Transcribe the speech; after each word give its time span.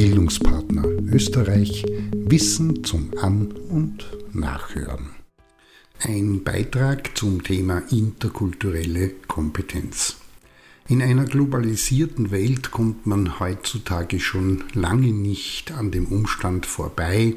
Bildungspartner 0.00 0.86
Österreich 1.12 1.84
Wissen 2.14 2.84
zum 2.84 3.10
An- 3.20 3.52
und 3.52 4.10
Nachhören. 4.32 5.10
Ein 5.98 6.42
Beitrag 6.42 7.14
zum 7.18 7.44
Thema 7.44 7.82
interkulturelle 7.90 9.10
Kompetenz. 9.28 10.16
In 10.88 11.02
einer 11.02 11.26
globalisierten 11.26 12.30
Welt 12.30 12.70
kommt 12.70 13.06
man 13.06 13.40
heutzutage 13.40 14.20
schon 14.20 14.64
lange 14.72 15.12
nicht 15.12 15.72
an 15.72 15.90
dem 15.90 16.06
Umstand 16.06 16.64
vorbei, 16.64 17.34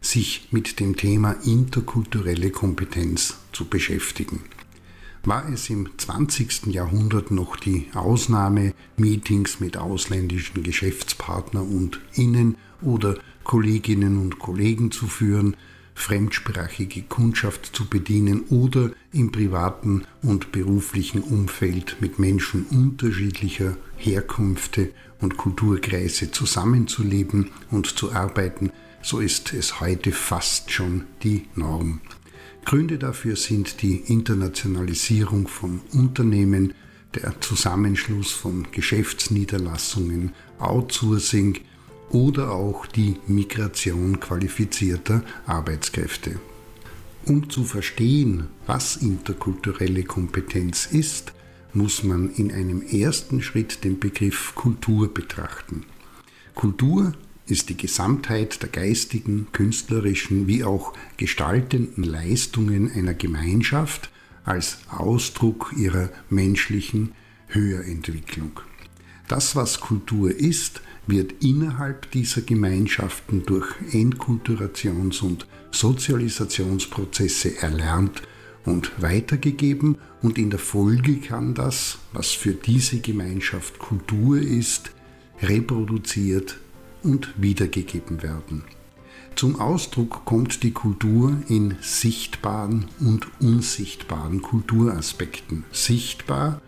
sich 0.00 0.48
mit 0.50 0.80
dem 0.80 0.96
Thema 0.96 1.36
interkulturelle 1.44 2.50
Kompetenz 2.50 3.36
zu 3.52 3.66
beschäftigen. 3.66 4.40
War 5.22 5.48
es 5.48 5.70
im 5.70 5.88
20. 5.96 6.74
Jahrhundert 6.74 7.30
noch 7.30 7.54
die 7.54 7.86
Ausnahme, 7.94 8.74
Meetings 9.00 9.60
mit 9.60 9.76
ausländischen 9.76 10.62
Geschäftspartnern 10.62 11.66
und 11.66 12.00
Innen 12.14 12.56
oder 12.82 13.18
Kolleginnen 13.44 14.18
und 14.18 14.38
Kollegen 14.38 14.90
zu 14.90 15.06
führen, 15.06 15.56
fremdsprachige 15.94 17.02
Kundschaft 17.02 17.74
zu 17.74 17.86
bedienen 17.86 18.42
oder 18.48 18.90
im 19.12 19.32
privaten 19.32 20.04
und 20.22 20.52
beruflichen 20.52 21.22
Umfeld 21.22 21.96
mit 22.00 22.18
Menschen 22.18 22.64
unterschiedlicher 22.70 23.76
Herkünfte 23.96 24.90
und 25.20 25.36
Kulturkreise 25.36 26.30
zusammenzuleben 26.30 27.50
und 27.70 27.86
zu 27.98 28.12
arbeiten, 28.12 28.70
so 29.02 29.18
ist 29.18 29.52
es 29.52 29.80
heute 29.80 30.12
fast 30.12 30.70
schon 30.70 31.04
die 31.22 31.46
Norm. 31.54 32.00
Gründe 32.64 32.98
dafür 32.98 33.36
sind 33.36 33.82
die 33.82 33.96
Internationalisierung 33.96 35.48
von 35.48 35.80
Unternehmen, 35.92 36.74
der 37.14 37.40
Zusammenschluss 37.40 38.32
von 38.32 38.68
Geschäftsniederlassungen, 38.72 40.32
Outsourcing, 40.58 41.60
oder 42.10 42.50
auch 42.50 42.86
die 42.86 43.16
Migration 43.26 44.18
qualifizierter 44.18 45.22
Arbeitskräfte. 45.46 46.40
Um 47.24 47.48
zu 47.50 47.64
verstehen, 47.64 48.48
was 48.66 48.96
interkulturelle 48.96 50.02
Kompetenz 50.02 50.86
ist, 50.86 51.32
muss 51.72 52.02
man 52.02 52.30
in 52.34 52.50
einem 52.50 52.82
ersten 52.82 53.42
Schritt 53.42 53.84
den 53.84 54.00
Begriff 54.00 54.54
Kultur 54.56 55.12
betrachten. 55.12 55.84
Kultur 56.54 57.12
ist 57.46 57.68
die 57.68 57.76
Gesamtheit 57.76 58.62
der 58.62 58.70
geistigen, 58.70 59.48
künstlerischen 59.52 60.46
wie 60.46 60.64
auch 60.64 60.92
gestaltenden 61.16 62.04
Leistungen 62.04 62.90
einer 62.90 63.14
Gemeinschaft 63.14 64.10
als 64.44 64.78
Ausdruck 64.90 65.72
ihrer 65.76 66.10
menschlichen 66.28 67.12
Höherentwicklung. 67.48 68.60
Das, 69.28 69.54
was 69.54 69.80
Kultur 69.80 70.34
ist, 70.34 70.82
wird 71.06 71.42
innerhalb 71.44 72.10
dieser 72.10 72.42
Gemeinschaften 72.42 73.44
durch 73.44 73.68
Enkulturations- 73.92 75.22
und 75.22 75.46
Sozialisationsprozesse 75.70 77.58
erlernt 77.62 78.22
und 78.64 78.90
weitergegeben 79.00 79.98
und 80.22 80.38
in 80.38 80.50
der 80.50 80.58
Folge 80.58 81.16
kann 81.16 81.54
das, 81.54 81.98
was 82.12 82.30
für 82.30 82.52
diese 82.52 83.00
Gemeinschaft 83.00 83.78
Kultur 83.78 84.40
ist, 84.40 84.90
reproduziert 85.42 86.58
und 87.02 87.32
wiedergegeben 87.36 88.22
werden. 88.22 88.64
Zum 89.40 89.58
Ausdruck 89.58 90.26
kommt 90.26 90.64
die 90.64 90.72
Kultur 90.72 91.34
in 91.48 91.76
sichtbaren 91.80 92.88
und 93.00 93.26
unsichtbaren 93.40 94.42
Kulturaspekten. 94.42 95.64
Sichtbar 95.72 96.60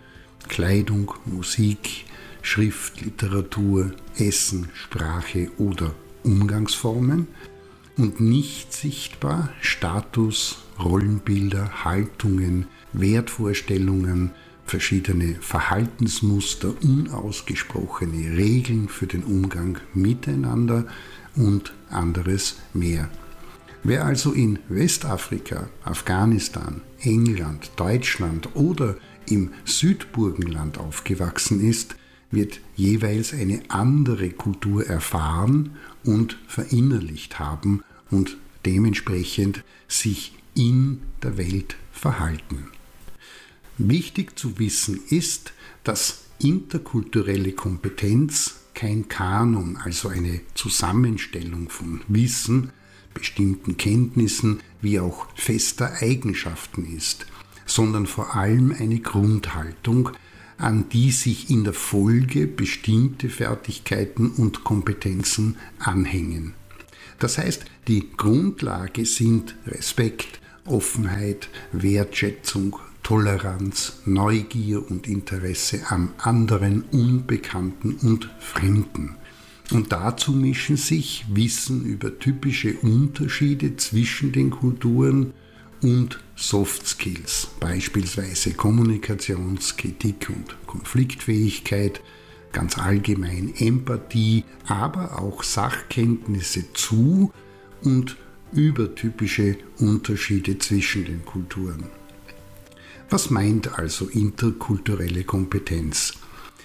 Kleidung, 0.49 1.13
Musik, 1.27 2.07
Schrift, 2.41 3.03
Literatur, 3.03 3.93
Essen, 4.17 4.71
Sprache 4.73 5.51
oder 5.59 5.95
Umgangsformen 6.23 7.27
und 7.99 8.21
nicht 8.21 8.73
sichtbar 8.73 9.51
Status, 9.61 10.63
Rollenbilder, 10.83 11.85
Haltungen, 11.85 12.69
Wertvorstellungen, 12.95 14.31
verschiedene 14.65 15.35
Verhaltensmuster, 15.43 16.73
unausgesprochene 16.83 18.35
Regeln 18.39 18.89
für 18.89 19.07
den 19.07 19.25
Umgang 19.25 19.79
miteinander 19.93 20.87
und 21.37 21.75
anderes 21.93 22.57
mehr. 22.75 23.09
Wer 23.85 24.05
also 24.05 24.33
in 24.33 24.61
Westafrika, 24.69 25.69
Afghanistan, 25.85 26.83
England, 27.01 27.73
Deutschland 27.77 28.55
oder 28.55 28.97
im 29.29 29.51
Südburgenland 29.65 30.79
aufgewachsen 30.79 31.61
ist, 31.61 31.97
wird 32.31 32.61
jeweils 32.77 33.33
eine 33.35 33.63
andere 33.69 34.31
Kultur 34.31 34.87
erfahren 34.87 35.77
und 36.05 36.39
verinnerlicht 36.47 37.39
haben 37.39 37.83
und 38.11 38.37
dementsprechend 38.65 39.65
sich 39.89 40.35
in 40.55 41.01
der 41.23 41.37
Welt 41.37 41.77
verhalten. 41.93 42.69
Wichtig 43.79 44.39
zu 44.39 44.59
wissen 44.59 45.01
ist, 45.09 45.53
dass 45.83 46.25
interkulturelle 46.39 47.53
Kompetenz 47.53 48.62
kein 48.75 49.09
Kanon, 49.09 49.77
also 49.77 50.09
eine 50.09 50.41
Zusammenstellung 50.55 51.69
von 51.69 52.01
Wissen, 52.09 52.71
bestimmten 53.15 53.77
Kenntnissen 53.77 54.61
wie 54.81 54.99
auch 54.99 55.27
fester 55.35 55.93
Eigenschaften 56.01 56.85
ist, 56.97 57.27
sondern 57.67 58.07
vor 58.07 58.35
allem 58.35 58.75
eine 58.79 59.01
Grundhaltung, 59.01 60.11
an 60.59 60.89
die 60.89 61.11
sich 61.11 61.51
in 61.51 61.65
der 61.65 61.73
Folge 61.73 62.47
bestimmte 62.47 63.29
Fertigkeiten 63.29 64.31
und 64.31 64.65
Kompetenzen 64.65 65.57
anhängen. 65.79 66.55
Das 67.19 67.39
heißt, 67.39 67.65
die 67.89 68.11
Grundlage 68.17 69.07
sind 69.07 69.57
Respekt, 69.67 70.41
Offenheit, 70.65 71.49
Wertschätzung, 71.73 72.79
Toleranz, 73.13 73.99
Neugier 74.07 74.91
und 74.91 75.07
Interesse 75.07 75.83
am 75.91 76.15
anderen, 76.17 76.81
Unbekannten 76.93 77.97
und 77.97 78.31
Fremden. 78.39 79.17
Und 79.71 79.93
dazu 79.93 80.33
mischen 80.33 80.79
sich 80.79 81.27
Wissen 81.29 81.85
über 81.85 82.19
typische 82.19 82.73
Unterschiede 82.79 83.77
zwischen 83.77 84.33
den 84.33 84.49
Kulturen, 84.49 85.35
und 85.83 86.21
Soft 86.37 86.87
Skills, 86.87 87.49
beispielsweise 87.61 88.55
Kommunikationskritik 88.55 90.31
und 90.31 90.57
Konfliktfähigkeit, 90.67 92.01
ganz 92.51 92.79
allgemein 92.79 93.53
Empathie, 93.59 94.45
aber 94.67 95.21
auch 95.21 95.43
Sachkenntnisse 95.43 96.73
zu 96.73 97.31
und 97.83 98.17
über 98.53 98.95
typische 98.95 99.59
Unterschiede 99.79 100.57
zwischen 100.57 101.05
den 101.05 101.27
Kulturen. 101.27 102.02
Was 103.13 103.29
meint 103.29 103.79
also 103.79 104.07
interkulturelle 104.07 105.25
Kompetenz? 105.25 106.15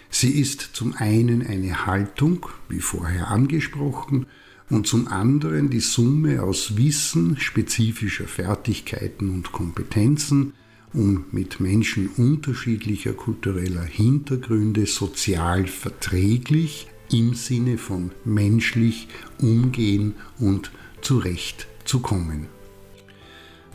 Sie 0.09 0.39
ist 0.39 0.61
zum 0.61 0.93
einen 0.93 1.45
eine 1.45 1.85
Haltung, 1.85 2.45
wie 2.69 2.79
vorher 2.79 3.27
angesprochen, 3.27 4.27
und 4.69 4.87
zum 4.87 5.09
anderen 5.09 5.69
die 5.69 5.81
Summe 5.81 6.41
aus 6.41 6.77
Wissen, 6.77 7.37
spezifischer 7.37 8.29
Fertigkeiten 8.29 9.29
und 9.29 9.51
Kompetenzen, 9.51 10.53
um 10.93 11.25
mit 11.33 11.59
Menschen 11.59 12.07
unterschiedlicher 12.15 13.11
kultureller 13.11 13.83
Hintergründe 13.83 14.85
sozial 14.85 15.67
verträglich 15.67 16.87
im 17.11 17.33
Sinne 17.33 17.77
von 17.77 18.11
menschlich 18.23 19.09
umgehen 19.39 20.15
und 20.39 20.71
zurechtzukommen. 21.01 22.47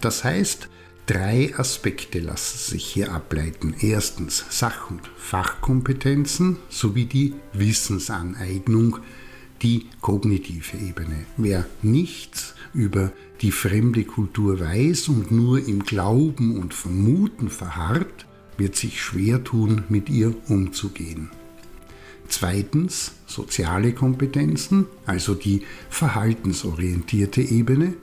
Das 0.01 0.25
heißt, 0.25 0.71
drei 1.13 1.53
Aspekte 1.59 2.21
lassen 2.21 2.71
sich 2.71 2.87
hier 2.87 3.13
ableiten. 3.13 3.75
Erstens 3.81 4.47
Sach- 4.49 4.91
und 4.91 5.03
Fachkompetenzen 5.19 6.57
sowie 6.71 7.05
die 7.05 7.35
Wissensaneignung, 7.53 8.99
die 9.61 9.89
kognitive 10.01 10.79
Ebene. 10.79 11.27
Wer 11.37 11.67
nichts 11.83 12.55
über 12.73 13.13
die 13.43 13.53
fremde 13.53 14.05
Kultur 14.05 14.59
weiß 14.59 15.09
und 15.09 15.31
nur 15.31 15.59
im 15.67 15.85
Glauben 15.85 16.59
und 16.59 16.73
Vermuten 16.73 17.51
verharrt, 17.51 18.27
wird 18.57 18.77
sich 18.77 19.03
schwer 19.03 19.45
tun, 19.45 19.85
mit 19.91 20.09
ihr 20.09 20.35
umzugehen. 20.49 21.31
Zweitens 22.29 23.13
soziale 23.27 23.93
Kompetenzen, 23.93 24.87
also 25.05 25.35
die 25.35 25.63
verhaltensorientierte 25.91 27.43
Ebene. 27.43 27.95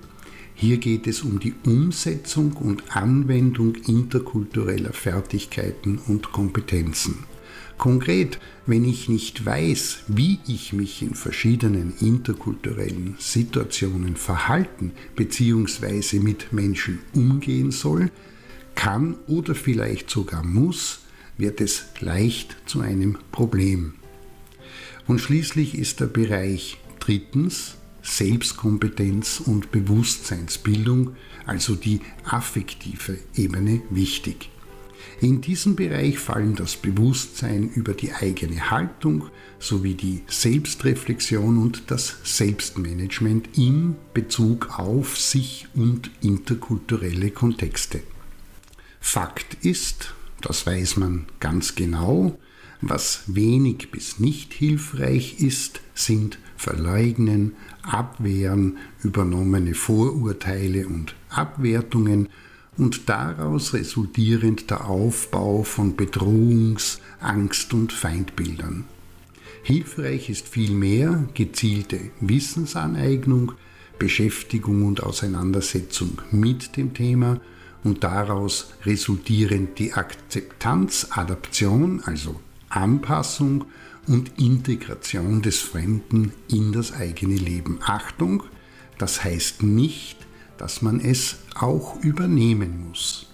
Hier 0.62 0.78
geht 0.78 1.08
es 1.08 1.22
um 1.22 1.40
die 1.40 1.54
Umsetzung 1.66 2.52
und 2.58 2.94
Anwendung 2.94 3.76
interkultureller 3.76 4.92
Fertigkeiten 4.92 6.00
und 6.06 6.34
Kompetenzen. 6.34 7.24
Konkret, 7.78 8.42
wenn 8.66 8.84
ich 8.84 9.08
nicht 9.08 9.46
weiß, 9.46 10.00
wie 10.10 10.40
ich 10.50 10.74
mich 10.74 11.02
in 11.02 11.16
verschiedenen 11.16 11.94
interkulturellen 12.02 13.16
Situationen 13.20 14.18
verhalten 14.18 14.92
bzw. 15.16 16.20
mit 16.20 16.52
Menschen 16.52 17.00
umgehen 17.14 17.72
soll, 17.72 18.12
kann 18.76 19.16
oder 19.28 19.56
vielleicht 19.56 20.10
sogar 20.10 20.44
muss, 20.44 21.00
wird 21.38 21.62
es 21.62 21.86
leicht 22.02 22.58
zu 22.66 22.82
einem 22.82 23.18
Problem. 23.32 23.94
Und 25.08 25.20
schließlich 25.22 25.78
ist 25.78 26.02
der 26.02 26.08
Bereich 26.08 26.80
drittens 27.00 27.79
Selbstkompetenz 28.10 29.40
und 29.40 29.72
Bewusstseinsbildung, 29.72 31.16
also 31.46 31.76
die 31.76 32.02
affektive 32.24 33.18
Ebene, 33.36 33.82
wichtig. 33.90 34.50
In 35.22 35.42
diesem 35.42 35.76
Bereich 35.76 36.18
fallen 36.18 36.56
das 36.56 36.76
Bewusstsein 36.76 37.70
über 37.70 37.94
die 37.94 38.14
eigene 38.14 38.72
Haltung 38.72 39.30
sowie 39.60 39.94
die 39.94 40.24
Selbstreflexion 40.28 41.58
und 41.58 41.84
das 41.88 42.18
Selbstmanagement 42.24 43.58
in 43.58 43.96
Bezug 44.14 44.80
auf 44.80 45.18
sich 45.18 45.68
und 45.76 46.10
interkulturelle 46.22 47.32
Kontexte. 47.32 48.02
Fakt 49.02 49.66
ist, 49.66 50.14
das 50.42 50.66
weiß 50.66 50.98
man 50.98 51.28
ganz 51.40 51.76
genau, 51.76 52.38
was 52.82 53.24
wenig 53.28 53.92
bis 53.92 54.20
nicht 54.20 54.54
hilfreich 54.54 55.40
ist, 55.40 55.82
sind 55.94 56.40
Verleugnen, 56.56 57.54
Abwehren, 57.82 58.78
übernommene 59.04 59.74
Vorurteile 59.74 60.88
und 60.88 61.16
Abwertungen 61.30 62.30
und 62.78 63.10
daraus 63.10 63.74
resultierend 63.74 64.70
der 64.70 64.86
Aufbau 64.90 65.64
von 65.64 65.96
Bedrohungs-, 65.96 67.00
Angst- 67.20 67.74
und 67.74 67.92
Feindbildern. 67.92 68.86
Hilfreich 69.64 70.30
ist 70.30 70.48
vielmehr 70.48 71.28
gezielte 71.34 72.00
Wissensaneignung, 72.22 73.52
Beschäftigung 74.00 74.86
und 74.86 75.04
Auseinandersetzung 75.04 76.22
mit 76.32 76.78
dem 76.78 76.94
Thema 76.94 77.42
und 77.84 78.04
daraus 78.04 78.72
resultierend 78.86 79.78
die 79.78 79.94
Akzeptanz, 79.94 81.08
Adaption, 81.12 82.02
also 82.06 82.40
Anpassung 82.70 83.66
und 84.08 84.40
Integration 84.40 85.42
des 85.42 85.60
Fremden 85.60 86.34
in 86.50 86.72
das 86.72 86.94
eigene 86.94 87.36
Leben. 87.36 87.80
Achtung, 87.82 88.44
das 88.98 89.24
heißt 89.24 89.64
nicht, 89.64 90.18
dass 90.58 90.82
man 90.82 91.00
es 91.00 91.38
auch 91.56 92.02
übernehmen 92.04 92.88
muss. 92.88 93.28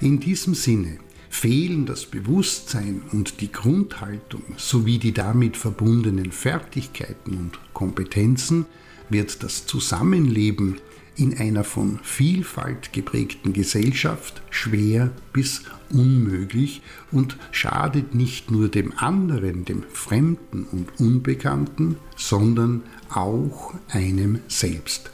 In 0.00 0.20
diesem 0.20 0.54
Sinne 0.54 0.98
fehlen 1.28 1.86
das 1.86 2.06
Bewusstsein 2.06 3.02
und 3.12 3.40
die 3.40 3.52
Grundhaltung 3.52 4.42
sowie 4.56 4.98
die 4.98 5.12
damit 5.12 5.56
verbundenen 5.56 6.32
Fertigkeiten 6.32 7.36
und 7.36 7.58
Kompetenzen, 7.72 8.66
wird 9.10 9.42
das 9.42 9.66
Zusammenleben 9.66 10.80
in 11.16 11.36
einer 11.36 11.64
von 11.64 11.98
Vielfalt 12.02 12.92
geprägten 12.92 13.52
Gesellschaft 13.52 14.42
schwer 14.50 15.10
bis 15.32 15.62
unmöglich 15.92 16.82
und 17.10 17.36
schadet 17.50 18.14
nicht 18.14 18.50
nur 18.50 18.68
dem 18.68 18.92
anderen, 18.96 19.64
dem 19.64 19.82
Fremden 19.92 20.64
und 20.64 21.00
Unbekannten, 21.00 21.96
sondern 22.16 22.82
auch 23.10 23.74
einem 23.88 24.40
selbst. 24.48 25.10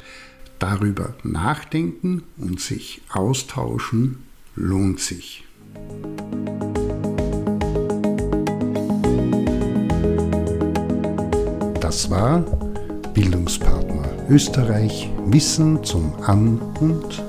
Darüber 0.59 1.15
nachdenken 1.23 2.23
und 2.39 2.61
sich 2.61 3.03
austauschen 3.11 4.19
lohnt 4.55 5.01
sich. 5.01 5.45
Das 11.81 12.11
war 12.11 12.41
Bildungspartner 13.15 13.86
Österreich 14.29 15.11
Wissen 15.27 15.85
zum 15.85 16.13
An- 16.25 16.61
und 16.81 17.23